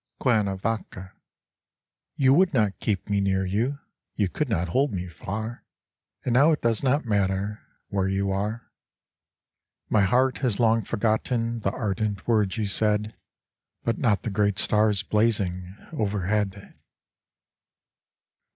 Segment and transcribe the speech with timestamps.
[0.19, 1.13] CUERNAVACA
[2.15, 3.77] You would not keep me near you,
[4.15, 5.63] You could not hold me far,
[6.25, 8.71] And now it does not matter Where you are.
[9.89, 13.13] 78 Cuernavaca My heart has long forgotten The ardent words you said,
[13.83, 16.73] But not the great stars blazing Overhead